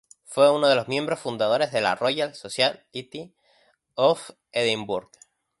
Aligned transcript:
Fue 0.25 0.51
uno 0.51 0.67
de 0.67 0.73
los 0.75 0.87
miembros 0.87 1.19
fundadores 1.19 1.71
de 1.71 1.79
la 1.79 1.93
"Royal 1.93 2.33
Society 2.33 3.35
of 3.93 4.31
Edinburgh". 4.51 5.11